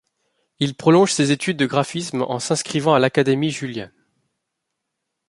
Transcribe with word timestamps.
Il 0.59 0.73
prolonge 0.75 1.13
ses 1.13 1.31
études 1.31 1.57
de 1.57 1.67
graphisme 1.67 2.23
en 2.23 2.39
s’inscrivant 2.39 2.95
à 2.95 2.99
l'académie 2.99 3.51
Julian. 3.51 3.89